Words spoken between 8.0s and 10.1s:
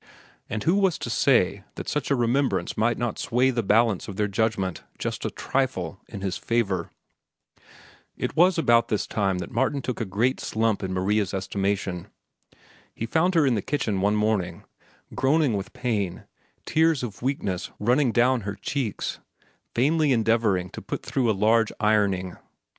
It was about this time that Martin took a